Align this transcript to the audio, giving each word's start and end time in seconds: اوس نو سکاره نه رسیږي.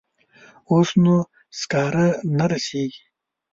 اوس 0.71 0.89
نو 1.03 1.15
سکاره 1.59 2.07
نه 2.37 2.45
رسیږي. 2.51 3.03